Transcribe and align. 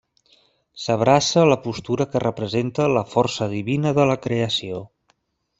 S'abraça 0.85 1.43
la 1.49 1.57
postura 1.67 2.07
que 2.15 2.23
representa 2.25 2.89
la 2.97 3.07
força 3.15 3.51
divina 3.55 3.97
de 4.01 4.11
la 4.15 4.21
creació. 4.29 4.85